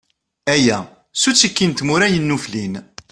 [0.53, 0.79] Aya,
[1.21, 2.73] s uttiki n tmura yennuflin.